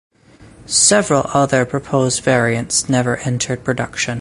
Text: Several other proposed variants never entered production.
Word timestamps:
Several 0.65 1.25
other 1.31 1.63
proposed 1.63 2.23
variants 2.23 2.89
never 2.89 3.17
entered 3.17 3.63
production. 3.63 4.09